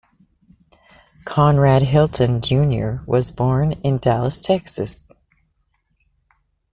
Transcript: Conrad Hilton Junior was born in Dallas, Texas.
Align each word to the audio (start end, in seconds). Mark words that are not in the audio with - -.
Conrad 1.25 1.83
Hilton 1.83 2.41
Junior 2.41 3.03
was 3.05 3.31
born 3.31 3.73
in 3.83 3.99
Dallas, 3.99 4.41
Texas. 4.41 5.13